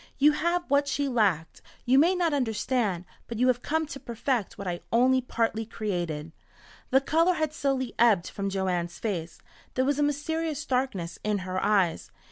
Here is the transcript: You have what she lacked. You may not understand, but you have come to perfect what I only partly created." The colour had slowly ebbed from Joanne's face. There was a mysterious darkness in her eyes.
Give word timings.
You 0.17 0.31
have 0.31 0.63
what 0.67 0.87
she 0.87 1.07
lacked. 1.07 1.61
You 1.85 1.99
may 1.99 2.15
not 2.15 2.33
understand, 2.33 3.05
but 3.27 3.37
you 3.37 3.45
have 3.49 3.61
come 3.61 3.85
to 3.85 3.99
perfect 3.99 4.57
what 4.57 4.67
I 4.67 4.79
only 4.91 5.21
partly 5.21 5.63
created." 5.63 6.31
The 6.89 7.01
colour 7.01 7.33
had 7.35 7.53
slowly 7.53 7.93
ebbed 7.99 8.27
from 8.27 8.49
Joanne's 8.49 8.97
face. 8.97 9.37
There 9.75 9.85
was 9.85 9.99
a 9.99 10.09
mysterious 10.09 10.65
darkness 10.65 11.19
in 11.23 11.37
her 11.45 11.63
eyes. 11.63 12.09